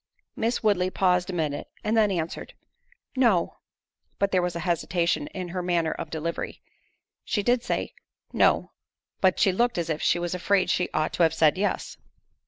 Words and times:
Miss 0.35 0.63
Woodley 0.63 0.89
paused 0.89 1.29
a 1.29 1.33
minute, 1.33 1.67
and 1.83 1.95
then 1.95 2.09
answered, 2.09 2.55
"No:"—but 3.15 4.31
there 4.31 4.41
was 4.41 4.55
a 4.55 4.61
hesitation 4.61 5.27
in 5.27 5.49
her 5.49 5.61
manner 5.61 5.91
of 5.91 6.09
delivery—she 6.09 7.43
did 7.43 7.61
say, 7.61 7.93
"No:" 8.33 8.71
but 9.19 9.39
she 9.39 9.51
looked 9.51 9.77
as 9.77 9.91
if 9.91 10.01
she 10.01 10.17
was 10.17 10.33
afraid 10.33 10.71
she 10.71 10.89
ought 10.91 11.13
to 11.13 11.21
have 11.21 11.35
said 11.35 11.55
"Yes." 11.55 11.97